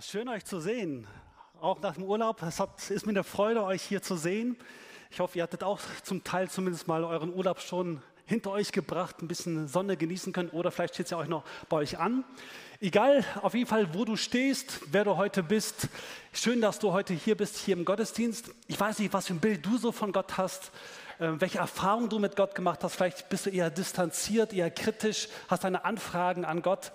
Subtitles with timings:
[0.00, 1.06] Schön euch zu sehen.
[1.60, 2.42] Auch nach dem Urlaub.
[2.42, 4.56] Es hat, ist mir eine Freude, euch hier zu sehen.
[5.10, 9.22] Ich hoffe, ihr hattet auch zum Teil zumindest mal euren Urlaub schon hinter euch gebracht,
[9.22, 12.24] ein bisschen Sonne genießen können oder vielleicht steht es ja euch noch bei euch an.
[12.80, 15.88] Egal, auf jeden Fall, wo du stehst, wer du heute bist.
[16.32, 18.50] Schön, dass du heute hier bist, hier im Gottesdienst.
[18.66, 20.72] Ich weiß nicht, was für ein Bild du so von Gott hast,
[21.18, 22.96] äh, welche Erfahrungen du mit Gott gemacht hast.
[22.96, 26.90] Vielleicht bist du eher distanziert, eher kritisch, hast deine Anfragen an Gott.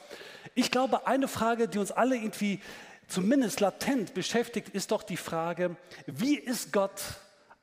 [0.55, 2.59] Ich glaube, eine Frage, die uns alle irgendwie
[3.09, 7.01] zumindest latent beschäftigt, ist doch die Frage, wie ist Gott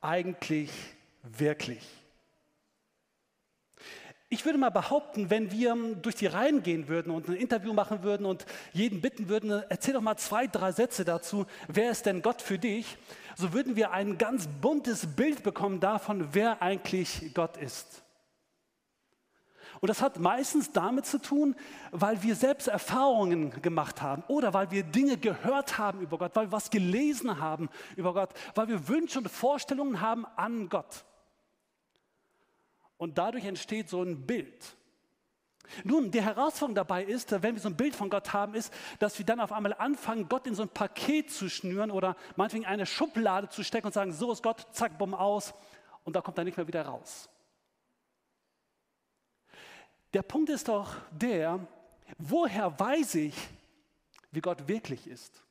[0.01, 0.69] eigentlich
[1.23, 1.81] wirklich?
[4.29, 8.03] Ich würde mal behaupten, wenn wir durch die Reihen gehen würden und ein Interview machen
[8.03, 12.21] würden und jeden bitten würden, erzähl doch mal zwei, drei Sätze dazu, wer ist denn
[12.21, 12.97] Gott für dich,
[13.37, 18.03] so würden wir ein ganz buntes Bild bekommen davon, wer eigentlich Gott ist.
[19.79, 21.55] Und das hat meistens damit zu tun,
[21.91, 26.47] weil wir selbst Erfahrungen gemacht haben oder weil wir Dinge gehört haben über Gott, weil
[26.47, 31.05] wir was gelesen haben über Gott, weil wir Wünsche und Vorstellungen haben an Gott.
[32.97, 34.75] Und dadurch entsteht so ein Bild.
[35.83, 39.17] Nun, die Herausforderung dabei ist, wenn wir so ein Bild von Gott haben, ist, dass
[39.19, 42.85] wir dann auf einmal anfangen, Gott in so ein Paket zu schnüren oder meinetwegen eine
[42.85, 45.53] Schublade zu stecken und sagen, so ist Gott, zack, bumm, aus.
[46.03, 47.29] Und da kommt er nicht mehr wieder raus.
[50.17, 51.59] Der Punkt ist doch der,
[52.17, 53.35] woher weiß ich,
[54.31, 55.43] wie Gott wirklich ist?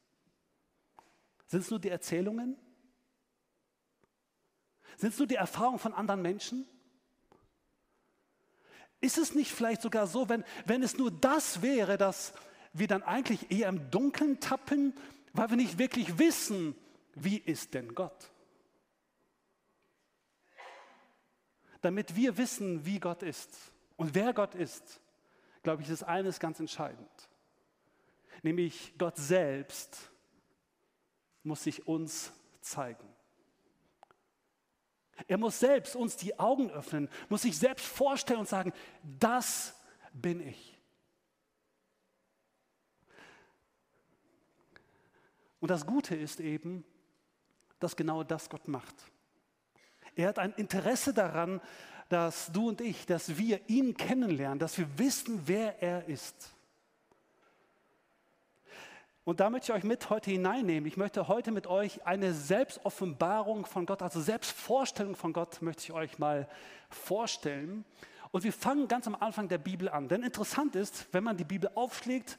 [1.46, 2.56] Sind es nur die Erzählungen?
[4.96, 6.66] Sind es nur die Erfahrungen von anderen Menschen?
[9.00, 12.32] Ist es nicht vielleicht sogar so, wenn, wenn es nur das wäre, dass
[12.72, 14.94] wir dann eigentlich eher im Dunkeln tappen,
[15.32, 16.74] weil wir nicht wirklich wissen,
[17.14, 18.32] wie ist denn Gott?
[21.82, 25.00] Damit wir wissen, wie Gott ist und wer Gott ist,
[25.62, 27.28] glaube ich, ist eines ganz entscheidend.
[28.42, 30.10] Nämlich Gott selbst
[31.42, 33.06] muss sich uns zeigen.
[35.26, 38.72] Er muss selbst uns die Augen öffnen, muss sich selbst vorstellen und sagen,
[39.02, 39.74] das
[40.12, 40.78] bin ich.
[45.58, 46.84] Und das Gute ist eben,
[47.80, 48.94] dass genau das Gott macht.
[50.14, 51.60] Er hat ein Interesse daran,
[52.08, 56.52] dass du und ich, dass wir ihn kennenlernen, dass wir wissen, wer er ist.
[59.24, 60.86] Und da möchte ich euch mit heute hineinnehmen.
[60.86, 65.92] Ich möchte heute mit euch eine Selbstoffenbarung von Gott, also Selbstvorstellung von Gott, möchte ich
[65.92, 66.48] euch mal
[66.90, 67.84] vorstellen.
[68.30, 70.06] Und wir fangen ganz am Anfang der Bibel an.
[70.06, 72.38] Denn interessant ist, wenn man die Bibel aufschlägt,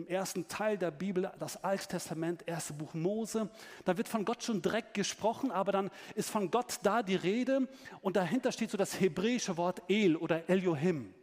[0.00, 3.50] im ersten Teil der Bibel, das Alte Testament, erste Buch Mose.
[3.84, 7.68] Da wird von Gott schon direkt gesprochen, aber dann ist von Gott da die Rede
[8.00, 11.14] und dahinter steht so das hebräische Wort El oder Elohim.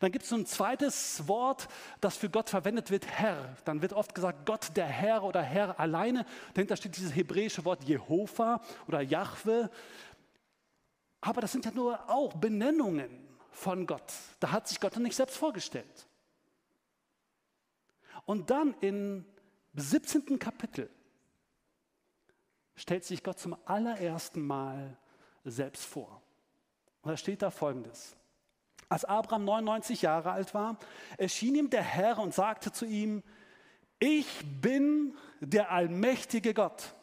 [0.00, 1.68] Dann gibt es so ein zweites Wort,
[2.00, 3.54] das für Gott verwendet wird, Herr.
[3.66, 6.24] Dann wird oft gesagt Gott der Herr oder Herr alleine.
[6.54, 9.70] Dahinter steht dieses hebräische Wort Jehova oder Jahwe.
[11.20, 14.10] Aber das sind ja nur auch Benennungen von Gott.
[14.40, 16.06] Da hat sich Gott nicht selbst vorgestellt.
[18.24, 19.24] Und dann im
[19.74, 20.38] 17.
[20.38, 20.88] Kapitel
[22.76, 24.96] stellt sich Gott zum allerersten Mal
[25.44, 26.22] selbst vor.
[27.02, 28.16] Und da steht da folgendes.
[28.88, 30.78] Als Abraham 99 Jahre alt war,
[31.16, 33.22] erschien ihm der Herr und sagte zu ihm,
[33.98, 34.26] ich
[34.60, 36.94] bin der allmächtige Gott.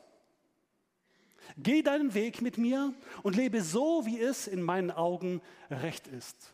[1.58, 2.94] Geh deinen Weg mit mir
[3.24, 6.54] und lebe so, wie es in meinen Augen recht ist.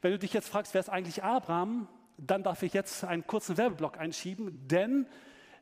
[0.00, 3.56] Wenn du dich jetzt fragst, wer ist eigentlich Abraham, dann darf ich jetzt einen kurzen
[3.56, 5.06] Werbeblock einschieben, denn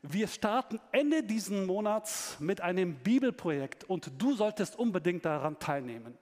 [0.03, 6.17] wir starten Ende diesen Monats mit einem Bibelprojekt und du solltest unbedingt daran teilnehmen.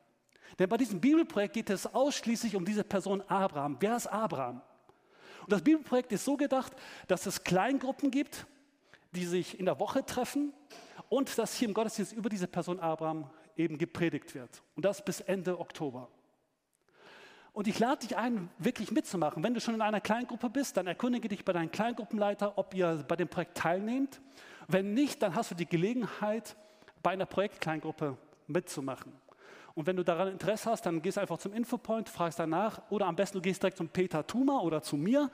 [0.58, 3.76] Denn bei diesem Bibelprojekt geht es ausschließlich um diese Person Abraham.
[3.80, 4.60] Wer ist Abraham?
[5.42, 6.72] Und das Bibelprojekt ist so gedacht,
[7.06, 8.46] dass es Kleingruppen gibt,
[9.12, 10.52] die sich in der Woche treffen
[11.08, 14.62] und dass hier im Gottesdienst über diese Person Abraham eben gepredigt wird.
[14.75, 16.08] Und das bis Ende Oktober.
[17.54, 19.44] Und ich lade dich ein, wirklich mitzumachen.
[19.44, 23.04] Wenn du schon in einer Kleingruppe bist, dann erkundige dich bei deinem Kleingruppenleiter, ob ihr
[23.06, 24.20] bei dem Projekt teilnehmt.
[24.66, 26.56] Wenn nicht, dann hast du die Gelegenheit,
[27.00, 28.16] bei einer Projektkleingruppe
[28.48, 29.12] mitzumachen.
[29.74, 33.14] Und wenn du daran Interesse hast, dann gehst einfach zum Infopoint, fragst danach oder am
[33.14, 35.30] besten du gehst direkt zum Peter Thuma oder zu mir.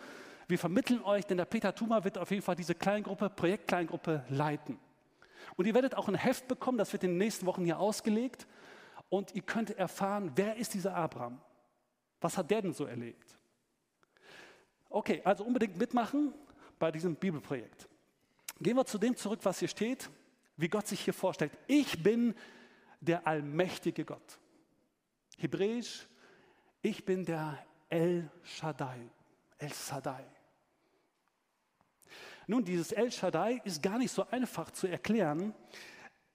[0.46, 4.78] Wir vermitteln euch, denn der Peter Thuma wird auf jeden Fall diese Kleingruppe, Projektkleingruppe leiten.
[5.56, 8.46] Und ihr werdet auch ein Heft bekommen, das wird in den nächsten Wochen hier ausgelegt.
[9.08, 11.40] Und ihr könnt erfahren, wer ist dieser Abraham?
[12.20, 13.38] Was hat der denn so erlebt?
[14.88, 16.34] Okay, also unbedingt mitmachen
[16.78, 17.88] bei diesem Bibelprojekt.
[18.60, 20.10] Gehen wir zu dem zurück, was hier steht,
[20.56, 21.52] wie Gott sich hier vorstellt.
[21.66, 22.34] Ich bin
[23.00, 24.38] der allmächtige Gott.
[25.38, 26.06] Hebräisch,
[26.82, 27.58] ich bin der
[27.88, 28.98] El Shaddai,
[29.58, 30.24] El Shaddai.
[32.46, 35.54] Nun, dieses El Shaddai ist gar nicht so einfach zu erklären.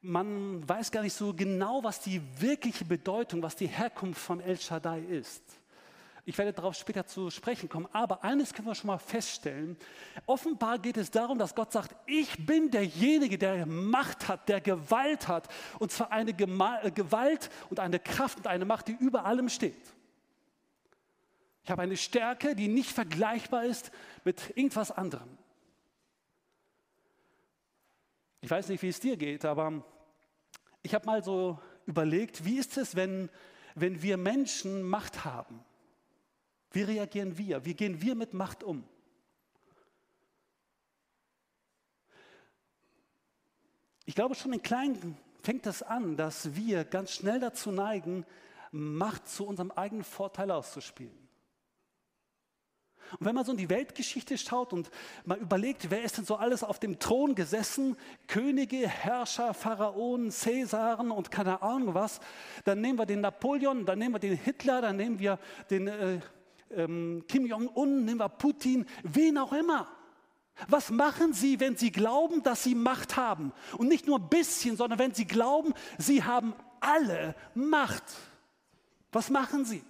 [0.02, 4.58] Man weiß gar nicht so genau, was die wirkliche Bedeutung, was die Herkunft von El
[4.58, 5.44] Shaddai ist.
[6.28, 7.88] Ich werde darauf später zu sprechen kommen.
[7.94, 9.78] Aber eines können wir schon mal feststellen.
[10.26, 15.28] Offenbar geht es darum, dass Gott sagt, ich bin derjenige, der Macht hat, der Gewalt
[15.28, 15.48] hat.
[15.78, 19.94] Und zwar eine äh, Gewalt und eine Kraft und eine Macht, die über allem steht.
[21.64, 23.92] Ich habe eine Stärke, die nicht vergleichbar ist
[24.24, 25.30] mit irgendwas anderem.
[28.42, 29.84] Ich weiß nicht, wie es dir geht, aber
[30.82, 33.30] ich habe mal so überlegt, wie ist es, wenn,
[33.76, 35.64] wenn wir Menschen Macht haben?
[36.72, 37.66] Wie reagieren wir?
[37.66, 38.84] Wie gehen wir mit Macht um?
[44.06, 48.26] Ich glaube, schon in Kleinen fängt es an, dass wir ganz schnell dazu neigen,
[48.72, 51.26] Macht zu unserem eigenen Vorteil auszuspielen.
[53.20, 54.90] Und wenn man so in die Weltgeschichte schaut und
[55.26, 57.96] mal überlegt, wer ist denn so alles auf dem Thron gesessen,
[58.28, 62.20] Könige, Herrscher, Pharaonen, Cäsaren und keine Ahnung was,
[62.64, 65.40] dann nehmen wir den Napoleon, dann nehmen wir den Hitler, dann nehmen wir
[65.70, 66.20] den äh,
[66.72, 69.88] ähm, Kim Jong-un, nehmen wir Putin, wen auch immer.
[70.68, 73.52] Was machen sie, wenn sie glauben, dass sie Macht haben?
[73.78, 78.04] Und nicht nur ein bisschen, sondern wenn sie glauben, sie haben alle Macht.
[79.12, 79.84] Was machen sie?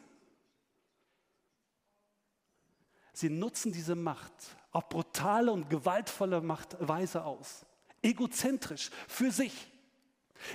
[3.13, 4.33] Sie nutzen diese Macht
[4.71, 6.45] auf brutale und gewaltvolle
[6.79, 7.65] Weise aus.
[8.01, 9.71] Egozentrisch, für sich.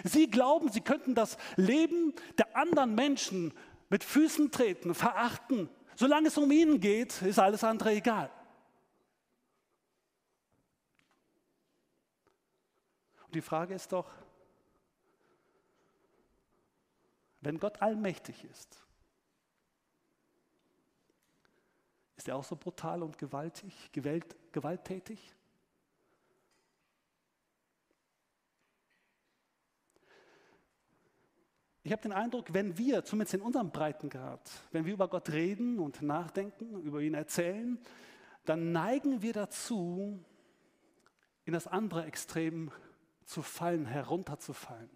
[0.05, 3.55] Sie glauben, sie könnten das Leben der anderen Menschen
[3.89, 5.71] mit Füßen treten, verachten,
[6.01, 8.31] Solange es um ihn geht, ist alles andere egal.
[13.27, 14.11] Und die Frage ist doch,
[17.43, 18.83] wenn Gott allmächtig ist,
[22.17, 25.35] ist er auch so brutal und gewaltig, gewalt, gewalttätig?
[31.91, 35.81] Ich habe den Eindruck, wenn wir, zumindest in unserem Breitengrad, wenn wir über Gott reden
[35.81, 37.81] und nachdenken, über ihn erzählen,
[38.45, 40.25] dann neigen wir dazu,
[41.45, 42.71] in das andere Extrem
[43.25, 44.89] zu fallen, herunterzufallen.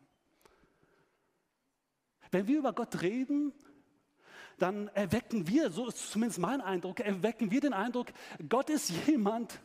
[2.31, 3.52] Wenn wir über Gott reden,
[4.58, 8.12] dann erwecken wir, so ist zumindest mein Eindruck, erwecken wir den Eindruck,
[8.49, 9.61] Gott ist jemand,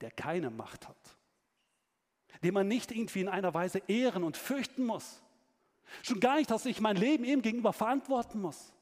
[0.00, 1.16] der keine Macht hat,
[2.44, 5.24] den man nicht irgendwie in einer Weise ehren und fürchten muss.
[6.02, 8.72] Schon gar nicht, dass ich mein Leben ihm gegenüber verantworten muss.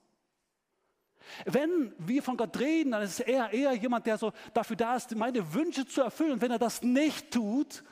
[1.44, 5.14] Wenn wir von Gott reden, dann ist er eher jemand, der so dafür da ist,
[5.16, 6.32] meine Wünsche zu erfüllen.
[6.32, 7.82] Und wenn er das nicht tut,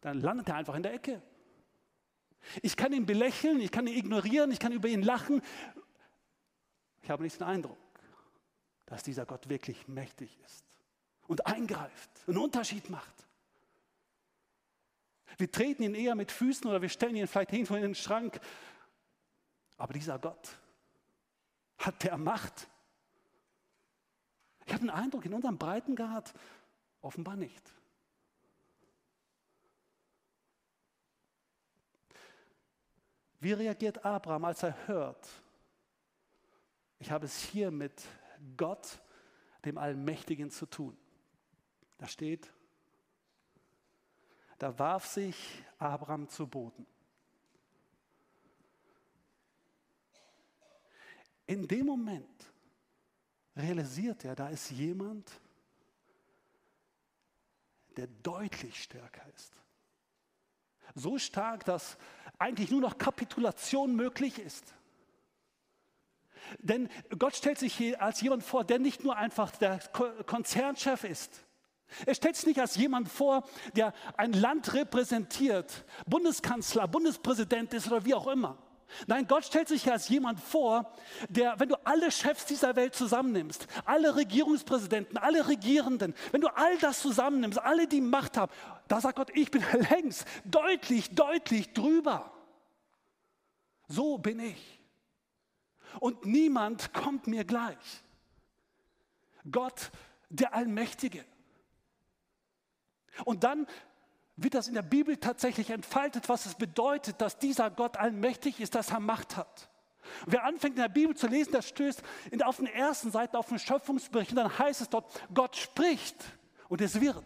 [0.00, 1.22] dann landet er einfach in der Ecke.
[2.60, 5.42] Ich kann ihn belächeln, ich kann ihn ignorieren, ich kann über ihn lachen.
[7.02, 7.78] Ich habe nicht den Eindruck,
[8.86, 10.64] dass dieser Gott wirklich mächtig ist
[11.28, 13.26] und eingreift, einen Unterschied macht.
[15.38, 18.40] Wir treten ihn eher mit Füßen oder wir stellen ihn vielleicht irgendwo in den Schrank.
[19.76, 20.56] Aber dieser Gott
[21.78, 22.68] hat der Macht.
[24.66, 26.32] Ich habe den Eindruck, in unserem Breitengrad
[27.00, 27.62] offenbar nicht.
[33.40, 35.28] Wie reagiert Abraham, als er hört,
[37.00, 38.00] ich habe es hier mit
[38.56, 39.00] Gott,
[39.64, 40.96] dem Allmächtigen, zu tun?
[41.98, 42.52] Da steht,
[44.62, 46.86] da warf sich Abraham zu Boden.
[51.46, 52.52] In dem Moment
[53.56, 55.28] realisiert er, da ist jemand,
[57.96, 59.52] der deutlich stärker ist.
[60.94, 61.98] So stark, dass
[62.38, 64.74] eigentlich nur noch Kapitulation möglich ist.
[66.60, 66.88] Denn
[67.18, 69.80] Gott stellt sich hier als jemand vor, der nicht nur einfach der
[70.24, 71.44] Konzernchef ist,
[72.06, 78.04] er stellt sich nicht als jemand vor, der ein Land repräsentiert, Bundeskanzler, Bundespräsident ist oder
[78.04, 78.58] wie auch immer.
[79.06, 80.92] Nein, Gott stellt sich als jemand vor,
[81.28, 86.76] der, wenn du alle Chefs dieser Welt zusammennimmst, alle Regierungspräsidenten, alle Regierenden, wenn du all
[86.78, 88.52] das zusammennimmst, alle, die Macht haben,
[88.88, 92.32] da sagt Gott, ich bin längst deutlich, deutlich drüber.
[93.88, 94.80] So bin ich.
[96.00, 98.02] Und niemand kommt mir gleich.
[99.50, 99.90] Gott,
[100.30, 101.24] der Allmächtige.
[103.24, 103.66] Und dann
[104.36, 108.74] wird das in der Bibel tatsächlich entfaltet, was es bedeutet, dass dieser Gott allmächtig ist,
[108.74, 109.68] dass er Macht hat.
[110.26, 112.02] wer anfängt in der Bibel zu lesen, der stößt
[112.44, 116.16] auf den ersten Seiten auf den Schöpfungsbericht und dann heißt es dort, Gott spricht
[116.68, 117.24] und es wird.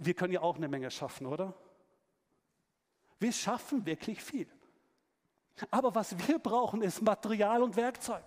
[0.00, 1.54] Wir können ja auch eine Menge schaffen, oder?
[3.18, 4.48] Wir schaffen wirklich viel.
[5.70, 8.24] Aber was wir brauchen, ist Material und Werkzeug.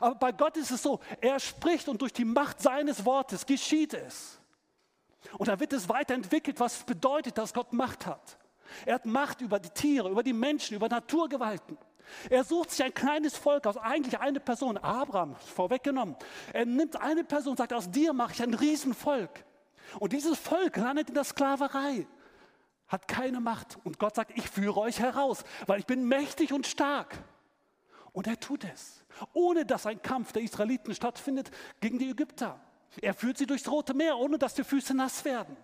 [0.00, 3.92] Aber bei Gott ist es so, er spricht und durch die Macht seines Wortes geschieht
[3.92, 4.38] es.
[5.38, 8.38] Und da wird es weiterentwickelt, was bedeutet, dass Gott Macht hat.
[8.86, 11.78] Er hat Macht über die Tiere, über die Menschen, über Naturgewalten.
[12.28, 16.16] Er sucht sich ein kleines Volk aus, eigentlich eine Person, Abraham, vorweggenommen.
[16.52, 19.44] Er nimmt eine Person und sagt, aus dir mache ich ein Riesenvolk.
[19.98, 22.06] Und dieses Volk landet in der Sklaverei,
[22.88, 23.78] hat keine Macht.
[23.84, 27.16] Und Gott sagt, ich führe euch heraus, weil ich bin mächtig und stark.
[28.12, 31.50] Und er tut es, ohne dass ein Kampf der Israeliten stattfindet
[31.80, 32.60] gegen die Ägypter.
[33.00, 35.56] Er führt sie durchs Rote Meer, ohne dass die Füße nass werden.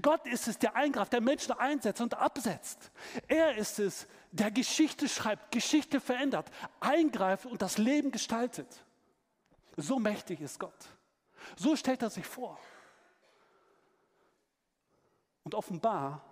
[0.00, 2.90] Gott ist es, der eingreift, der Menschen einsetzt und absetzt.
[3.28, 6.50] Er ist es, der Geschichte schreibt, Geschichte verändert,
[6.80, 8.84] eingreift und das Leben gestaltet.
[9.76, 10.88] So mächtig ist Gott.
[11.56, 12.58] So stellt er sich vor.
[15.44, 16.24] Und offenbar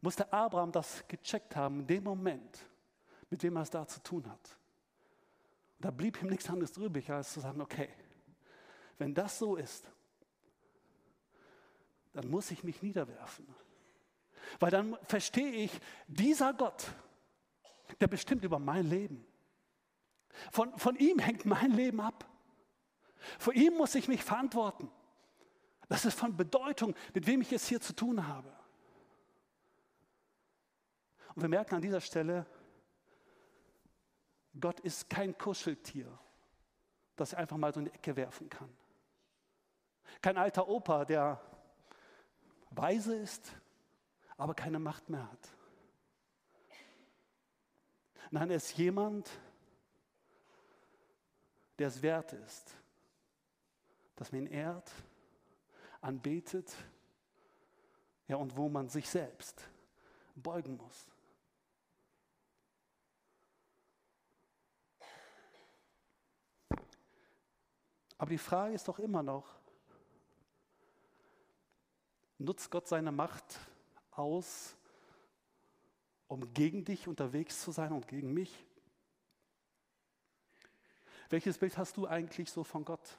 [0.00, 2.58] musste Abraham das gecheckt haben in dem Moment,
[3.30, 4.56] mit wem er es da zu tun hat.
[5.78, 7.88] Und da blieb ihm nichts anderes übrig, als zu sagen, okay,
[9.00, 9.90] wenn das so ist,
[12.12, 13.46] dann muss ich mich niederwerfen.
[14.58, 15.72] Weil dann verstehe ich,
[16.06, 16.86] dieser Gott,
[18.00, 19.24] der bestimmt über mein Leben.
[20.52, 22.28] Von, von ihm hängt mein Leben ab.
[23.38, 24.90] Vor ihm muss ich mich verantworten.
[25.88, 28.52] Das ist von Bedeutung, mit wem ich es hier zu tun habe.
[31.34, 32.44] Und wir merken an dieser Stelle,
[34.58, 36.06] Gott ist kein Kuscheltier,
[37.16, 38.68] das er einfach mal so in die Ecke werfen kann.
[40.22, 41.40] Kein alter Opa, der
[42.70, 43.52] weise ist,
[44.36, 45.48] aber keine Macht mehr hat.
[48.30, 49.28] Nein, er ist jemand,
[51.78, 52.76] der es wert ist,
[54.16, 54.92] dass man ihn ehrt,
[56.00, 56.74] anbetet,
[58.28, 59.68] ja, und wo man sich selbst
[60.36, 61.10] beugen muss.
[68.16, 69.59] Aber die Frage ist doch immer noch,
[72.40, 73.60] nutzt Gott seine Macht
[74.10, 74.74] aus,
[76.26, 78.66] um gegen dich unterwegs zu sein und gegen mich?
[81.28, 83.18] Welches Bild hast du eigentlich so von Gott?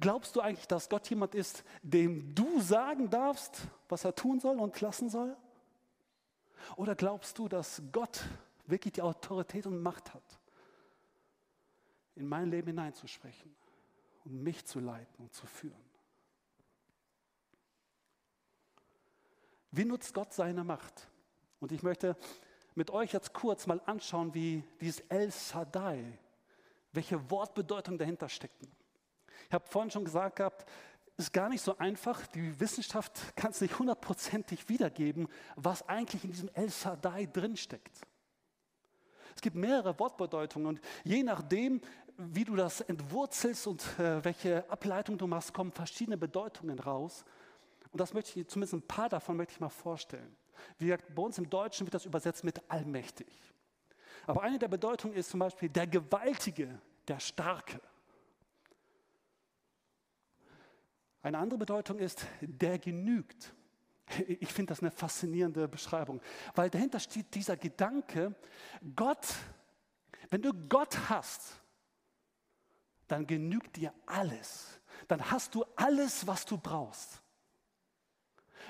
[0.00, 4.60] Glaubst du eigentlich, dass Gott jemand ist, dem du sagen darfst, was er tun soll
[4.60, 5.36] und lassen soll?
[6.76, 8.22] Oder glaubst du, dass Gott
[8.66, 10.38] wirklich die Autorität und Macht hat,
[12.14, 13.54] in mein Leben hineinzusprechen
[14.24, 15.85] und mich zu leiten und zu führen?
[19.70, 21.08] Wie nutzt Gott seine Macht?
[21.60, 22.16] Und ich möchte
[22.74, 26.18] mit euch jetzt kurz mal anschauen, wie dieses El Shaddai,
[26.92, 28.68] welche Wortbedeutung dahinter steckt.
[29.48, 30.66] Ich habe vorhin schon gesagt gehabt,
[31.16, 32.26] ist gar nicht so einfach.
[32.28, 38.00] Die Wissenschaft kann es nicht hundertprozentig wiedergeben, was eigentlich in diesem El Shaddai drinsteckt.
[39.34, 41.80] Es gibt mehrere Wortbedeutungen und je nachdem,
[42.16, 47.24] wie du das entwurzelst und äh, welche Ableitung du machst, kommen verschiedene Bedeutungen raus.
[47.96, 50.36] Und das möchte ich, zumindest ein paar davon möchte ich mal vorstellen.
[50.76, 53.26] Wie gesagt, bei uns im Deutschen wird das übersetzt mit allmächtig.
[54.26, 57.80] Aber eine der Bedeutungen ist zum Beispiel der Gewaltige, der Starke.
[61.22, 63.54] Eine andere Bedeutung ist der genügt.
[64.26, 66.20] Ich finde das eine faszinierende Beschreibung,
[66.54, 68.34] weil dahinter steht dieser Gedanke,
[68.94, 69.26] Gott,
[70.28, 71.62] wenn du Gott hast,
[73.08, 74.82] dann genügt dir alles.
[75.08, 77.22] Dann hast du alles, was du brauchst.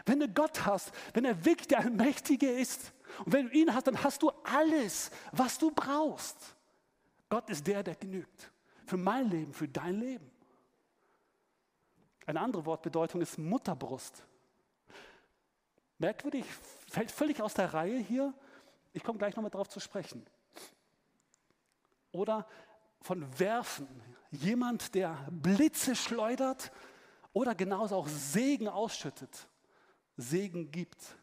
[0.05, 2.93] Wenn du Gott hast, wenn er wirklich der Allmächtige ist
[3.25, 6.57] und wenn du ihn hast, dann hast du alles, was du brauchst.
[7.29, 8.53] Gott ist der, der genügt.
[8.87, 10.31] Für mein Leben, für dein Leben.
[12.27, 14.25] Eine andere Wortbedeutung ist Mutterbrust.
[15.99, 16.45] Merkwürdig,
[16.89, 18.35] fällt völlig aus der Reihe hier.
[18.93, 20.25] Ich komme gleich nochmal darauf zu sprechen.
[22.13, 22.47] Oder
[23.01, 23.89] von werfen.
[24.31, 26.73] Jemand, der Blitze schleudert
[27.33, 29.49] oder genauso auch Segen ausschüttet.
[30.17, 31.17] Segen gibt.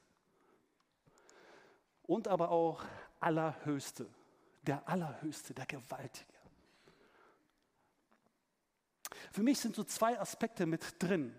[2.03, 2.83] Und aber auch
[3.19, 4.07] Allerhöchste,
[4.63, 6.33] der Allerhöchste, der Gewaltige.
[9.31, 11.33] Für mich sind so zwei Aspekte mit drin.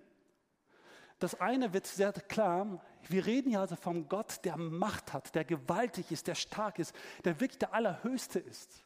[1.18, 5.44] Das eine wird sehr klar, wir reden ja also vom Gott, der Macht hat, der
[5.44, 6.94] gewaltig ist, der stark ist,
[7.24, 8.82] der wirklich der Allerhöchste ist.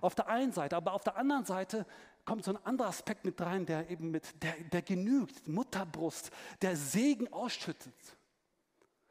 [0.00, 1.86] Auf der einen Seite, aber auf der anderen Seite
[2.28, 6.30] kommt so ein anderer Aspekt mit rein, der eben mit, der, der genügt, Mutterbrust,
[6.60, 7.94] der Segen ausschüttet.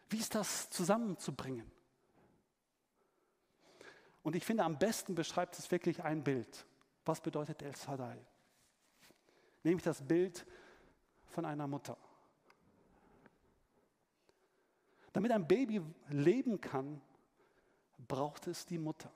[0.07, 1.65] Wie ist das zusammenzubringen?
[4.21, 6.67] Und ich finde, am besten beschreibt es wirklich ein Bild.
[7.05, 8.23] Was bedeutet El Sadai?
[9.63, 10.45] Nämlich das Bild
[11.25, 11.97] von einer Mutter.
[15.11, 17.01] Damit ein Baby leben kann,
[18.07, 19.09] braucht es die Mutter.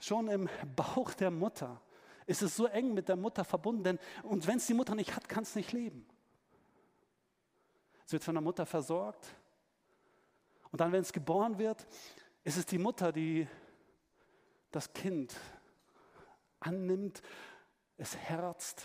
[0.00, 1.82] Schon im Bauch der Mutter
[2.28, 5.16] ist es so eng mit der Mutter verbunden, denn und wenn es die Mutter nicht
[5.16, 6.06] hat, kann es nicht leben.
[8.04, 9.26] Es wird von der Mutter versorgt.
[10.70, 11.86] Und dann, wenn es geboren wird,
[12.44, 13.48] ist es die Mutter, die
[14.70, 15.34] das Kind
[16.60, 17.22] annimmt,
[17.96, 18.82] es herzt,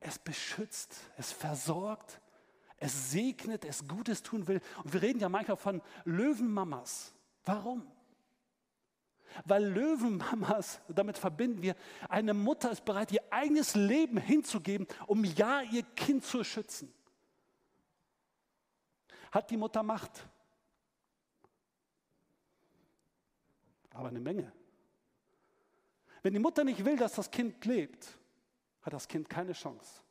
[0.00, 2.18] es beschützt, es versorgt,
[2.78, 4.62] es segnet, es Gutes tun will.
[4.84, 7.12] Und wir reden ja manchmal von Löwenmamas.
[7.44, 7.86] Warum?
[9.44, 11.74] Weil Löwenmamas, damit verbinden wir,
[12.08, 16.92] eine Mutter ist bereit, ihr eigenes Leben hinzugeben, um ja ihr Kind zu schützen.
[19.30, 20.26] Hat die Mutter Macht?
[23.90, 24.52] Aber eine Menge.
[26.22, 28.18] Wenn die Mutter nicht will, dass das Kind lebt,
[28.82, 30.02] hat das Kind keine Chance.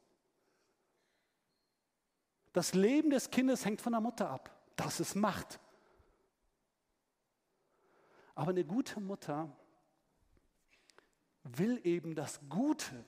[2.53, 4.51] Das Leben des Kindes hängt von der Mutter ab.
[4.75, 5.59] Das ist Macht.
[8.38, 9.50] Aber eine gute Mutter
[11.44, 13.03] will eben das Gute,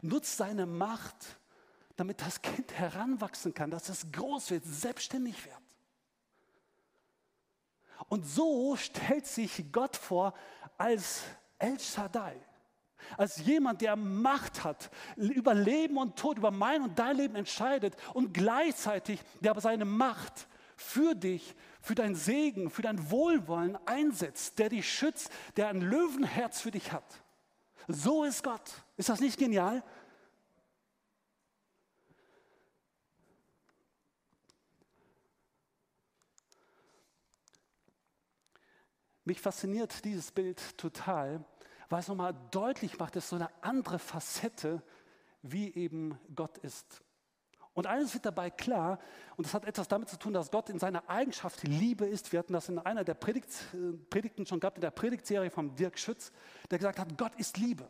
[0.00, 1.40] nutzt seine Macht,
[1.96, 5.58] damit das Kind heranwachsen kann, dass es groß wird, selbstständig wird.
[8.06, 10.34] Und so stellt sich Gott vor
[10.78, 11.24] als
[11.58, 12.40] El Shaddai,
[13.16, 17.96] als jemand, der Macht hat, über Leben und Tod, über mein und dein Leben entscheidet
[18.12, 20.46] und gleichzeitig, der aber seine Macht
[20.76, 26.62] für dich, für dein Segen, für dein Wohlwollen einsetzt, der dich schützt, der ein Löwenherz
[26.62, 27.04] für dich hat.
[27.88, 28.72] So ist Gott.
[28.96, 29.84] Ist das nicht genial?
[39.26, 41.44] Mich fasziniert dieses Bild total,
[41.90, 44.82] weil es nochmal deutlich macht, dass so eine andere Facette,
[45.42, 47.04] wie eben Gott ist.
[47.74, 49.00] Und eines wird dabei klar,
[49.36, 52.30] und das hat etwas damit zu tun, dass Gott in seiner Eigenschaft Liebe ist.
[52.30, 55.74] Wir hatten das in einer der Predigt, äh, Predigten schon gehabt, in der Predigtserie von
[55.74, 56.30] Dirk Schütz,
[56.70, 57.88] der gesagt hat, Gott ist Liebe.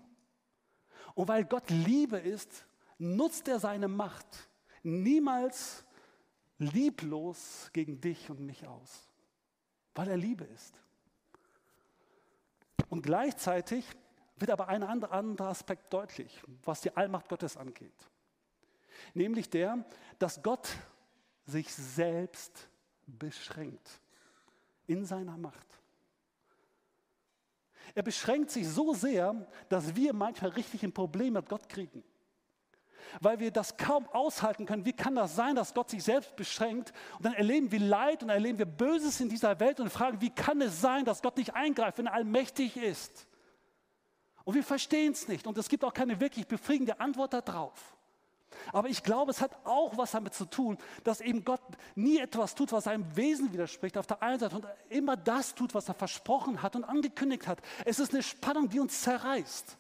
[1.15, 2.67] Und weil Gott Liebe ist,
[2.99, 4.49] nutzt er seine Macht
[4.83, 5.85] niemals
[6.59, 9.09] lieblos gegen dich und mich aus,
[9.95, 10.75] weil er Liebe ist.
[12.89, 13.85] Und gleichzeitig
[14.37, 18.09] wird aber ein anderer Aspekt deutlich, was die Allmacht Gottes angeht.
[19.13, 19.85] Nämlich der,
[20.19, 20.69] dass Gott
[21.47, 22.69] sich selbst
[23.07, 24.01] beschränkt
[24.87, 25.67] in seiner Macht.
[27.95, 32.03] Er beschränkt sich so sehr, dass wir manchmal richtig ein Problem mit Gott kriegen.
[33.21, 34.85] Weil wir das kaum aushalten können.
[34.85, 36.93] Wie kann das sein, dass Gott sich selbst beschränkt?
[37.17, 40.31] Und dann erleben wir Leid und erleben wir Böses in dieser Welt und fragen, wie
[40.31, 43.29] kann es sein, dass Gott nicht eingreift, wenn er allmächtig ist?
[44.45, 45.47] Und wir verstehen es nicht.
[45.47, 47.94] Und es gibt auch keine wirklich befriedigende Antwort darauf.
[48.73, 51.61] Aber ich glaube, es hat auch was damit zu tun, dass eben Gott
[51.95, 55.75] nie etwas tut, was seinem Wesen widerspricht, auf der einen Seite und immer das tut,
[55.75, 57.61] was er versprochen hat und angekündigt hat.
[57.85, 59.77] Es ist eine Spannung, die uns zerreißt.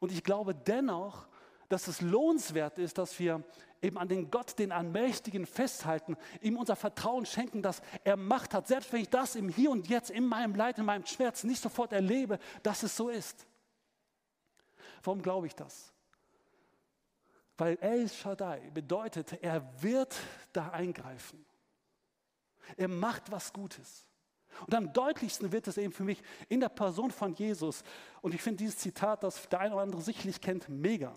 [0.00, 1.26] Und ich glaube dennoch,
[1.68, 3.42] dass es lohnenswert ist, dass wir
[3.82, 8.66] eben an den Gott, den Allmächtigen festhalten, ihm unser Vertrauen schenken, dass er Macht hat,
[8.66, 11.62] selbst wenn ich das im Hier und Jetzt, in meinem Leid, in meinem Schmerz nicht
[11.62, 13.46] sofort erlebe, dass es so ist.
[15.02, 15.92] Warum glaube ich das?
[17.58, 20.16] Weil El Shaddai bedeutet, er wird
[20.52, 21.44] da eingreifen.
[22.76, 24.06] Er macht was Gutes.
[24.66, 27.82] Und am deutlichsten wird es eben für mich in der Person von Jesus.
[28.22, 31.14] Und ich finde dieses Zitat, das der eine oder andere sicherlich kennt, mega.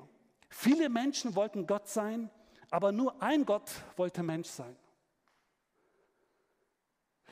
[0.50, 2.30] Viele Menschen wollten Gott sein,
[2.72, 4.76] aber nur ein Gott wollte Mensch sein.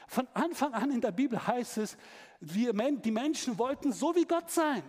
[0.07, 1.97] Von Anfang an in der Bibel heißt es,
[2.39, 2.71] die
[3.11, 4.83] Menschen wollten so wie Gott sein.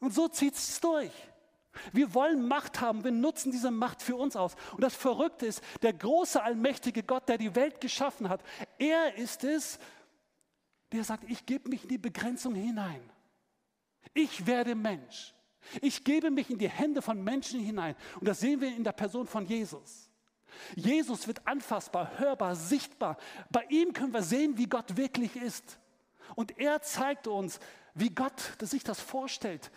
[0.00, 1.12] Und so zieht es durch.
[1.92, 4.54] Wir wollen Macht haben, wir nutzen diese Macht für uns aus.
[4.72, 8.42] Und das Verrückte ist, der große, allmächtige Gott, der die Welt geschaffen hat,
[8.78, 9.78] er ist es,
[10.92, 13.02] der sagt, ich gebe mich in die Begrenzung hinein.
[14.14, 15.34] Ich werde Mensch.
[15.80, 17.94] Ich gebe mich in die Hände von Menschen hinein.
[18.20, 20.10] Und das sehen wir in der Person von Jesus.
[20.74, 23.16] Jesus wird anfassbar, hörbar, sichtbar.
[23.50, 25.78] Bei ihm können wir sehen, wie Gott wirklich ist.
[26.34, 27.58] Und er zeigt uns,
[27.94, 29.70] wie Gott sich das vorstellt,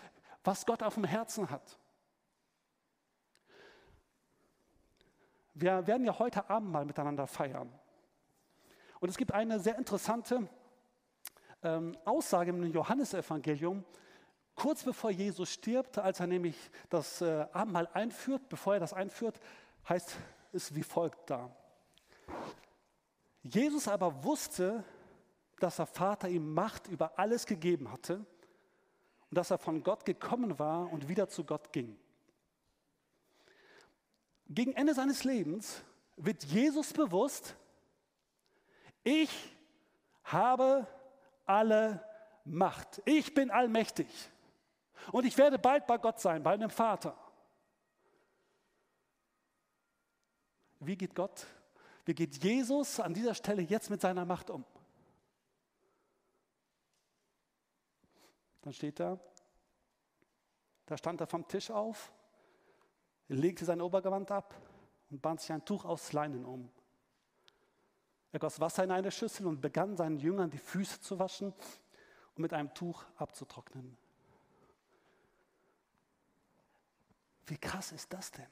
[0.43, 1.79] was Gott auf dem Herzen hat.
[5.57, 7.71] Wir werden ja heute Abend mal miteinander feiern.
[8.99, 10.49] Und es gibt eine sehr interessante
[11.63, 13.85] ähm, Aussage im Johannesevangelium,
[14.53, 16.57] kurz bevor Jesus stirbt, als er nämlich
[16.89, 19.39] das äh, Abendmahl einführt, bevor er das einführt,
[19.87, 20.17] heißt
[20.51, 21.49] es wie folgt da.
[23.43, 24.83] Jesus aber wusste,
[25.59, 28.17] dass der Vater ihm Macht über alles gegeben hatte
[29.29, 31.97] und dass er von Gott gekommen war und wieder zu Gott ging.
[34.47, 35.83] Gegen Ende seines Lebens
[36.17, 37.55] wird Jesus bewusst,
[39.03, 39.29] ich
[40.23, 40.87] habe
[41.45, 42.03] alle
[42.43, 43.01] Macht.
[43.05, 44.07] Ich bin allmächtig.
[45.11, 47.17] Und ich werde bald bei Gott sein, bei einem Vater.
[50.79, 51.45] Wie geht Gott,
[52.05, 54.63] wie geht Jesus an dieser Stelle jetzt mit seiner Macht um?
[58.61, 59.19] Dann steht da,
[60.85, 62.11] da stand er vom Tisch auf,
[63.27, 64.53] legte sein Obergewand ab
[65.09, 66.69] und band sich ein Tuch aus Leinen um.
[68.31, 71.53] Er goss Wasser in eine Schüssel und begann seinen Jüngern die Füße zu waschen
[72.35, 73.97] und mit einem Tuch abzutrocknen.
[77.45, 78.47] Wie krass ist das denn?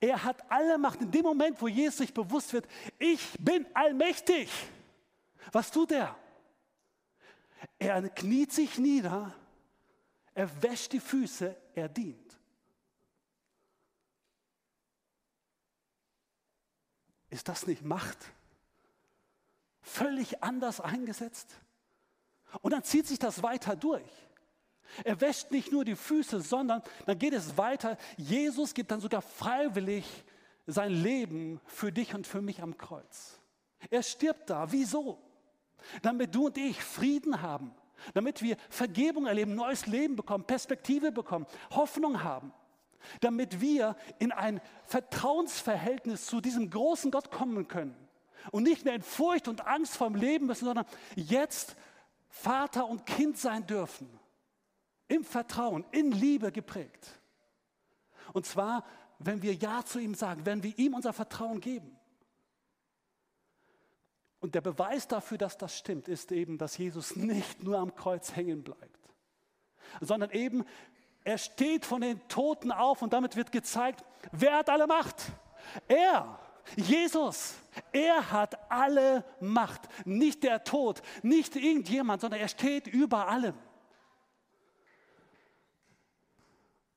[0.00, 1.00] Er hat alle Macht.
[1.00, 4.50] In dem Moment, wo Jesus sich bewusst wird, ich bin allmächtig.
[5.52, 6.14] Was tut er?
[7.78, 9.34] Er kniet sich nieder,
[10.34, 12.25] er wäscht die Füße, er dient.
[17.36, 18.16] Ist das nicht Macht?
[19.82, 21.50] Völlig anders eingesetzt.
[22.62, 24.10] Und dann zieht sich das weiter durch.
[25.04, 27.98] Er wäscht nicht nur die Füße, sondern dann geht es weiter.
[28.16, 30.06] Jesus gibt dann sogar freiwillig
[30.66, 33.38] sein Leben für dich und für mich am Kreuz.
[33.90, 34.72] Er stirbt da.
[34.72, 35.18] Wieso?
[36.00, 37.70] Damit du und ich Frieden haben,
[38.14, 42.50] damit wir Vergebung erleben, neues Leben bekommen, Perspektive bekommen, Hoffnung haben,
[43.20, 47.96] damit wir in ein Vertrauensverhältnis zu diesem großen Gott kommen können
[48.50, 51.76] und nicht mehr in Furcht und Angst vom Leben müssen, sondern jetzt
[52.28, 54.08] Vater und Kind sein dürfen
[55.08, 57.20] im Vertrauen, in Liebe geprägt.
[58.32, 58.84] Und zwar,
[59.18, 61.96] wenn wir Ja zu ihm sagen, wenn wir ihm unser Vertrauen geben.
[64.40, 68.36] Und der Beweis dafür, dass das stimmt, ist eben, dass Jesus nicht nur am Kreuz
[68.36, 69.14] hängen bleibt,
[70.00, 70.64] sondern eben,
[71.26, 75.32] er steht von den Toten auf und damit wird gezeigt, wer hat alle Macht?
[75.88, 76.38] Er,
[76.76, 77.56] Jesus,
[77.92, 79.88] er hat alle Macht.
[80.04, 83.56] Nicht der Tod, nicht irgendjemand, sondern er steht über allem.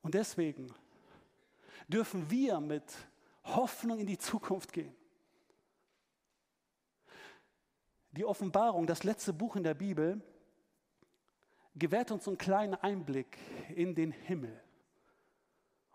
[0.04, 0.72] Und deswegen
[1.88, 2.84] dürfen wir mit
[3.46, 4.96] Hoffnung in die Zukunft gehen.
[8.12, 10.22] Die Offenbarung, das letzte Buch in der Bibel,
[11.80, 13.38] gewährt uns einen kleinen Einblick
[13.76, 14.62] in den Himmel.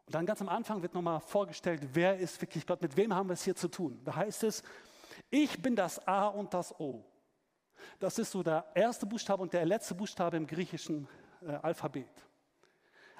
[0.07, 3.29] Und dann ganz am Anfang wird nochmal vorgestellt, wer ist wirklich Gott, mit wem haben
[3.29, 4.01] wir es hier zu tun.
[4.05, 4.63] Da heißt es,
[5.31, 7.05] ich bin das A und das O.
[7.99, 11.09] Das ist so der erste Buchstabe und der letzte Buchstabe im griechischen
[11.43, 12.11] äh, Alphabet.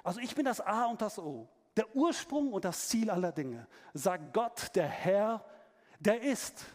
[0.03, 3.67] Also ich bin das A und das O, der Ursprung und das Ziel aller Dinge,
[3.93, 5.43] sagt Gott, der Herr,
[5.99, 6.65] der ist,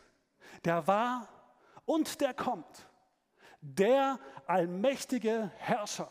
[0.64, 1.28] der war
[1.84, 2.89] und der kommt,
[3.60, 6.10] der allmächtige Herrscher.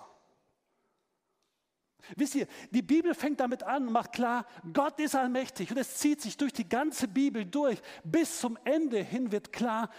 [2.16, 5.98] Wisst ihr, die Bibel fängt damit an und macht klar, Gott ist allmächtig und es
[5.98, 7.82] zieht sich durch die ganze Bibel durch.
[8.04, 9.92] Bis zum Ende hin wird klar,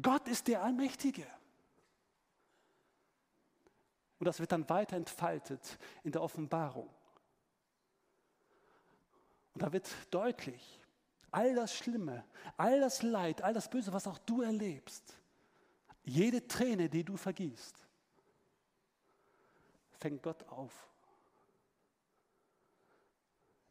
[0.00, 1.26] Gott ist der Allmächtige.
[4.18, 6.88] Und das wird dann weiter entfaltet in der Offenbarung.
[9.54, 10.80] Und da wird deutlich,
[11.30, 12.24] all das Schlimme,
[12.56, 15.18] all das Leid, all das Böse, was auch du erlebst,
[16.06, 17.76] jede Träne, die du vergießt,
[19.98, 20.72] fängt Gott auf.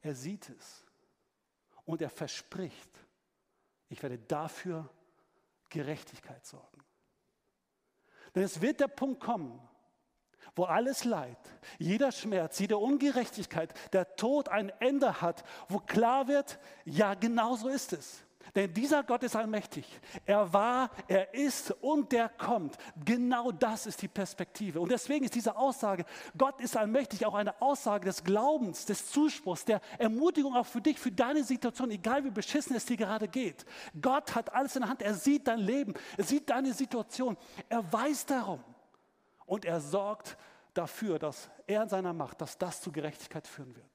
[0.02, 0.84] Er sieht es
[1.86, 2.92] und er verspricht,
[3.90, 4.90] ich werde dafür
[5.70, 6.84] Gerechtigkeit sorgen.
[8.36, 9.60] Denn es wird der Punkt kommen,
[10.56, 11.40] wo alles Leid,
[11.80, 17.70] jeder Schmerz, jede Ungerechtigkeit, der Tod ein Ende hat, wo klar wird, ja, genau so
[17.70, 18.24] ist es.
[18.56, 19.86] Denn dieser Gott ist allmächtig.
[20.26, 22.78] Er war, er ist und der kommt.
[23.04, 24.80] Genau das ist die Perspektive.
[24.80, 26.06] Und deswegen ist diese Aussage,
[26.38, 30.98] Gott ist allmächtig, auch eine Aussage des Glaubens, des Zuspruchs, der Ermutigung auch für dich,
[30.98, 33.66] für deine Situation, egal wie beschissen es dir gerade geht.
[34.02, 35.02] Gott hat alles in der Hand.
[35.02, 37.36] Er sieht dein Leben, er sieht deine Situation.
[37.68, 38.64] Er weiß darum.
[39.46, 40.38] Und er sorgt
[40.74, 43.95] dafür, dass er in seiner Macht, dass das zu Gerechtigkeit führen wird.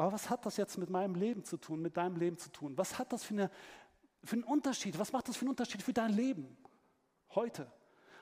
[0.00, 2.72] Aber was hat das jetzt mit meinem Leben zu tun, mit deinem Leben zu tun?
[2.78, 3.50] Was hat das für, eine,
[4.24, 4.98] für einen Unterschied?
[4.98, 6.56] Was macht das für einen Unterschied für dein Leben?
[7.34, 7.70] Heute,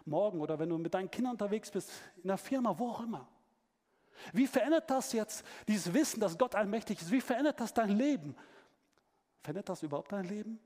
[0.04, 3.28] morgen oder wenn du mit deinen Kindern unterwegs bist, in der Firma, wo auch immer.
[4.32, 7.12] Wie verändert das jetzt dieses Wissen, dass Gott allmächtig ist?
[7.12, 8.34] Wie verändert das dein Leben?
[9.44, 10.58] Verändert das überhaupt dein Leben?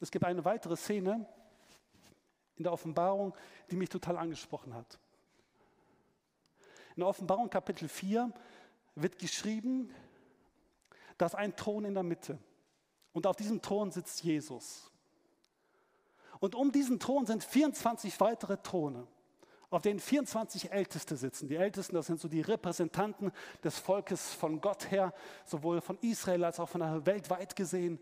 [0.00, 1.24] Es gibt eine weitere Szene
[2.62, 3.34] in der Offenbarung,
[3.70, 4.98] die mich total angesprochen hat.
[6.94, 8.32] In der Offenbarung Kapitel 4
[8.94, 9.92] wird geschrieben,
[11.18, 12.38] dass ein Thron in der Mitte
[13.12, 14.90] und auf diesem Thron sitzt Jesus.
[16.38, 19.06] Und um diesen Thron sind 24 weitere Throne.
[19.70, 21.48] auf denen 24 Älteste sitzen.
[21.48, 23.32] Die Ältesten, das sind so die Repräsentanten
[23.64, 25.14] des Volkes von Gott her,
[25.46, 27.98] sowohl von Israel als auch von der Welt weit gesehen.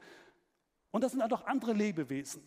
[0.91, 2.43] Und das sind auch andere Lebewesen.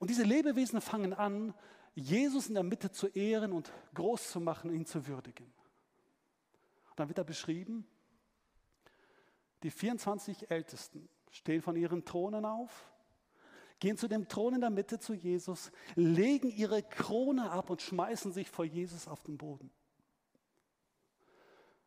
[0.00, 1.54] Und diese Lebewesen fangen an,
[1.94, 5.46] Jesus in der Mitte zu ehren und groß zu machen, ihn zu würdigen.
[6.90, 7.86] Und dann wird er beschrieben,
[9.62, 12.90] die 24 Ältesten stehen von ihren Thronen auf
[13.80, 18.30] gehen zu dem Thron in der Mitte zu Jesus, legen ihre Krone ab und schmeißen
[18.30, 19.70] sich vor Jesus auf den Boden.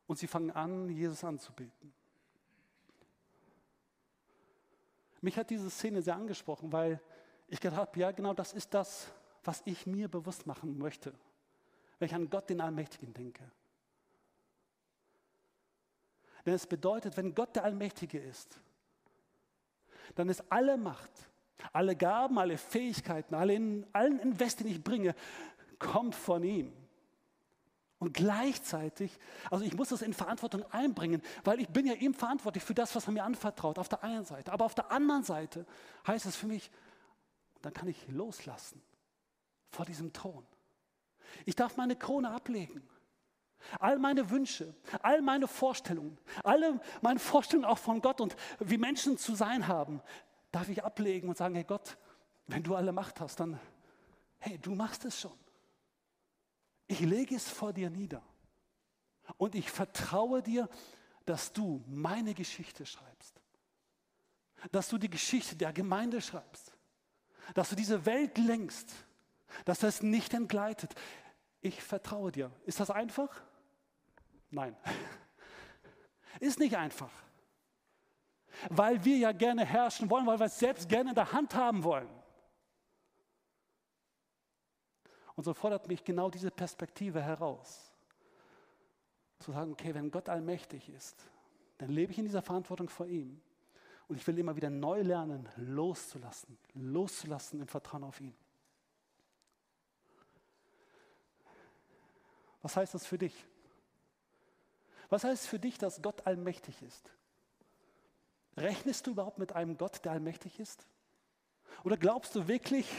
[0.07, 1.93] Und sie fangen an, Jesus anzubeten.
[5.21, 6.99] Mich hat diese Szene sehr angesprochen, weil
[7.47, 9.07] ich gedacht habe, ja genau das ist das,
[9.43, 11.13] was ich mir bewusst machen möchte,
[11.99, 13.43] wenn ich an Gott, den Allmächtigen, denke.
[16.45, 18.59] Denn es bedeutet, wenn Gott der Allmächtige ist,
[20.15, 21.11] dann ist alle Macht,
[21.71, 25.15] alle Gaben, alle Fähigkeiten, alle in, allen Invest, den ich bringe,
[25.79, 26.73] kommt von ihm.
[27.99, 29.17] Und gleichzeitig,
[29.49, 32.93] also ich muss das in Verantwortung einbringen, weil ich bin ja ihm verantwortlich für das,
[32.95, 34.51] was er mir anvertraut, auf der einen Seite.
[34.51, 35.65] Aber auf der anderen Seite
[36.05, 36.69] heißt es für mich,
[37.63, 38.81] dann kann ich loslassen
[39.71, 40.45] vor diesem Thron.
[41.45, 42.87] Ich darf meine Krone ablegen.
[43.79, 49.17] All meine Wünsche, all meine Vorstellungen, alle meine Vorstellungen auch von Gott und wie Menschen
[49.17, 50.01] zu sein haben,
[50.51, 51.97] darf ich ablegen und sagen, hey Gott,
[52.47, 53.57] wenn du alle Macht hast, dann,
[54.39, 55.37] hey, du machst es schon.
[56.87, 58.21] Ich lege es vor dir nieder.
[59.37, 60.67] Und ich vertraue dir,
[61.25, 63.41] dass du meine Geschichte schreibst.
[64.73, 66.72] Dass du die Geschichte der Gemeinde schreibst.
[67.53, 68.91] Dass du diese Welt lenkst.
[69.65, 70.93] Dass das nicht entgleitet.
[71.61, 72.51] Ich vertraue dir.
[72.65, 73.29] Ist das einfach?
[74.49, 74.75] Nein.
[76.39, 77.11] Ist nicht einfach
[78.69, 81.83] weil wir ja gerne herrschen wollen, weil wir es selbst gerne in der Hand haben
[81.83, 82.09] wollen.
[85.35, 87.91] Und so fordert mich genau diese Perspektive heraus.
[89.39, 91.27] Zu sagen, okay, wenn Gott allmächtig ist,
[91.79, 93.41] dann lebe ich in dieser Verantwortung vor ihm.
[94.07, 98.35] Und ich will immer wieder neu lernen, loszulassen, loszulassen im Vertrauen auf ihn.
[102.61, 103.45] Was heißt das für dich?
[105.09, 107.11] Was heißt für dich, dass Gott allmächtig ist?
[108.55, 110.85] Rechnest du überhaupt mit einem Gott, der allmächtig ist?
[111.83, 112.89] Oder glaubst du wirklich,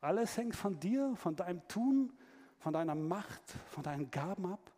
[0.00, 2.12] alles hängt von dir, von deinem Tun,
[2.58, 4.71] von deiner Macht, von deinen Gaben ab?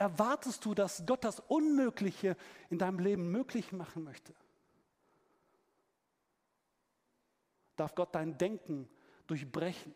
[0.00, 2.34] Erwartest du, dass Gott das Unmögliche
[2.70, 4.34] in deinem Leben möglich machen möchte?
[7.76, 8.88] Darf Gott dein Denken
[9.26, 9.94] durchbrechen?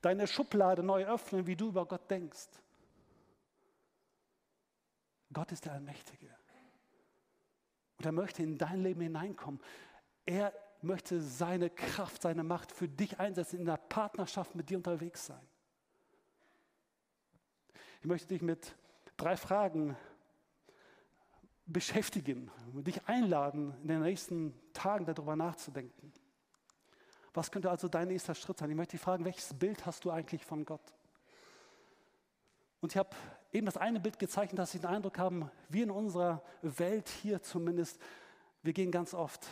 [0.00, 2.48] Deine Schublade neu öffnen, wie du über Gott denkst?
[5.30, 6.34] Gott ist der Allmächtige.
[7.98, 9.60] Und er möchte in dein Leben hineinkommen.
[10.24, 15.26] Er möchte seine Kraft, seine Macht für dich einsetzen, in der Partnerschaft mit dir unterwegs
[15.26, 15.46] sein.
[18.06, 18.76] Ich möchte dich mit
[19.16, 19.96] drei Fragen
[21.66, 26.12] beschäftigen und dich einladen, in den nächsten Tagen darüber nachzudenken.
[27.34, 28.70] Was könnte also dein nächster Schritt sein?
[28.70, 30.94] Ich möchte dich fragen, welches Bild hast du eigentlich von Gott?
[32.80, 33.10] Und ich habe
[33.52, 37.42] eben das eine Bild gezeichnet, dass Sie den Eindruck haben, wir in unserer Welt hier
[37.42, 38.00] zumindest,
[38.62, 39.48] wir gehen ganz oft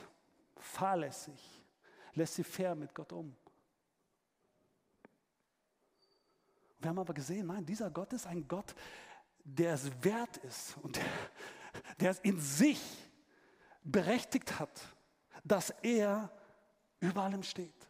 [0.58, 1.60] fahrlässig,
[2.44, 3.34] fair mit Gott um.
[6.84, 8.74] Wir haben aber gesehen, nein, dieser Gott ist ein Gott,
[9.42, 11.04] der es wert ist und der,
[11.98, 12.78] der es in sich
[13.82, 14.82] berechtigt hat,
[15.44, 16.30] dass er
[17.00, 17.88] über allem steht.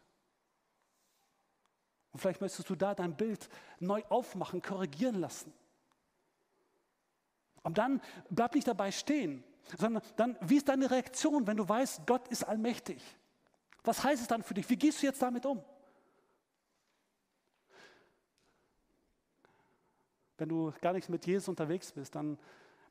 [2.13, 3.49] Und vielleicht möchtest du da dein Bild
[3.81, 5.51] neu aufmachen, korrigieren lassen.
[7.63, 9.43] Und dann bleib nicht dabei stehen,
[9.77, 13.01] sondern dann, wie ist deine Reaktion, wenn du weißt, Gott ist allmächtig?
[13.83, 14.69] Was heißt es dann für dich?
[14.69, 15.61] Wie gehst du jetzt damit um?
[20.37, 22.37] Wenn du gar nicht mit Jesus unterwegs bist, dann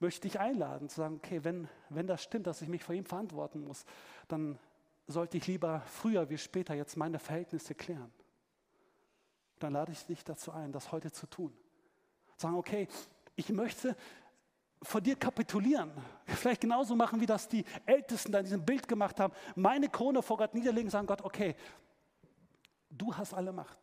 [0.01, 2.95] möchte ich dich einladen zu sagen, okay, wenn, wenn das stimmt, dass ich mich vor
[2.95, 3.85] ihm verantworten muss,
[4.29, 4.59] dann
[5.07, 8.13] sollte ich lieber früher wie später jetzt meine Verhältnisse klären
[9.65, 11.53] dann lade ich dich dazu ein, das heute zu tun.
[12.37, 12.87] Sagen, okay,
[13.35, 13.97] ich möchte
[14.83, 15.91] vor dir kapitulieren.
[16.27, 19.33] Vielleicht genauso machen, wie das die Ältesten da in diesem Bild gemacht haben.
[19.55, 21.57] Meine Krone vor Gott niederlegen, sagen Gott, okay,
[22.91, 23.79] du hast alle Macht.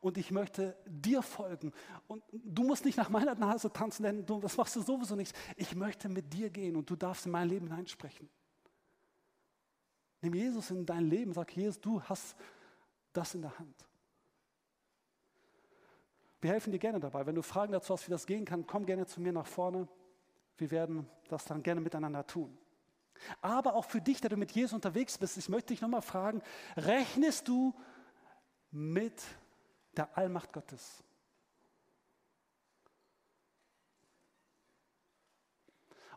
[0.00, 1.72] Und ich möchte dir folgen.
[2.06, 5.36] Und du musst nicht nach meiner Nase tanzen, denn du, das machst du sowieso nicht.
[5.56, 8.28] Ich möchte mit dir gehen und du darfst in mein Leben hineinsprechen.
[10.22, 12.36] Nimm Jesus in dein Leben, sag Jesus, du hast
[13.12, 13.86] das in der Hand.
[16.40, 17.26] Wir helfen dir gerne dabei.
[17.26, 19.88] Wenn du Fragen dazu hast, wie das gehen kann, komm gerne zu mir nach vorne.
[20.58, 22.56] Wir werden das dann gerne miteinander tun.
[23.40, 26.42] Aber auch für dich, der du mit Jesus unterwegs bist, ich möchte dich nochmal fragen,
[26.76, 27.74] rechnest du
[28.70, 29.22] mit
[29.96, 31.02] der Allmacht Gottes?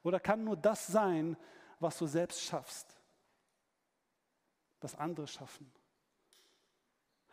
[0.04, 1.38] Oder kann nur das sein,
[1.80, 2.96] was du selbst schaffst,
[4.80, 5.72] das andere schaffen?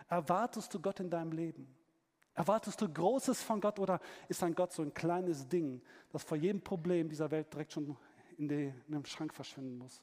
[0.09, 1.75] Erwartest du Gott in deinem Leben?
[2.35, 6.37] Erwartest du Großes von Gott oder ist ein Gott so ein kleines Ding, das vor
[6.37, 7.97] jedem Problem dieser Welt direkt schon
[8.37, 10.03] in, in den Schrank verschwinden muss?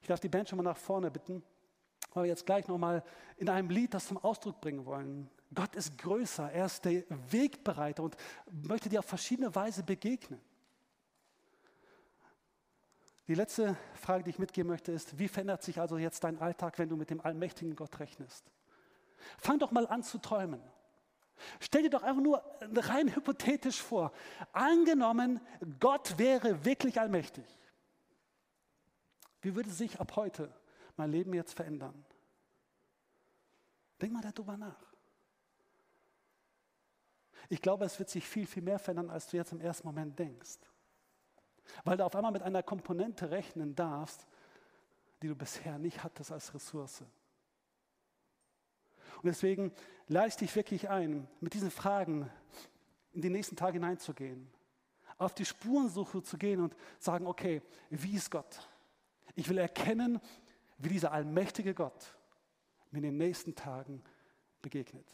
[0.00, 1.42] Ich darf die Band schon mal nach vorne bitten,
[2.12, 3.02] weil wir jetzt gleich nochmal
[3.36, 5.30] in einem Lied das zum Ausdruck bringen wollen.
[5.54, 8.16] Gott ist größer, er ist der Wegbereiter und
[8.50, 10.40] möchte dir auf verschiedene Weise begegnen.
[13.26, 16.78] Die letzte Frage, die ich mitgeben möchte, ist, wie verändert sich also jetzt dein Alltag,
[16.78, 18.44] wenn du mit dem allmächtigen Gott rechnest?
[19.38, 20.60] Fang doch mal an zu träumen.
[21.60, 22.42] Stell dir doch einfach nur
[22.74, 24.12] rein hypothetisch vor,
[24.52, 25.40] angenommen,
[25.78, 27.44] Gott wäre wirklich allmächtig.
[29.42, 30.52] Wie würde sich ab heute
[30.96, 32.04] mein Leben jetzt verändern?
[34.00, 34.90] Denk mal darüber nach.
[37.48, 40.18] Ich glaube, es wird sich viel, viel mehr verändern, als du jetzt im ersten Moment
[40.18, 40.58] denkst.
[41.84, 44.26] Weil du auf einmal mit einer Komponente rechnen darfst,
[45.22, 47.02] die du bisher nicht hattest als Ressource.
[49.22, 49.72] Und deswegen
[50.26, 52.30] ich dich wirklich ein, mit diesen Fragen
[53.12, 54.48] in die nächsten Tage hineinzugehen,
[55.18, 58.68] auf die Spurensuche zu gehen und sagen, okay, wie ist Gott?
[59.34, 60.20] Ich will erkennen,
[60.80, 62.16] wie dieser allmächtige Gott
[62.90, 64.02] mir in den nächsten Tagen
[64.62, 65.06] begegnet.